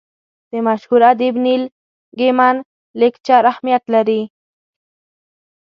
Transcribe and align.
د 0.51 0.53
مشهور 0.67 1.01
ادیب 1.11 1.35
نیل 1.45 1.63
ګیمن 2.19 2.55
لیکچر 2.99 3.43
اهمیت 3.51 3.83
لري. 3.93 4.21